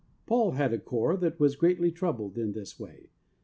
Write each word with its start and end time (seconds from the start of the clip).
Paul 0.25 0.53
had 0.53 0.73
a 0.73 0.79
Corps 0.79 1.15
that 1.17 1.39
was 1.39 1.55
greatly 1.55 1.91
troubled 1.91 2.35
in 2.35 2.53
this 2.53 2.79
way. 2.79 3.09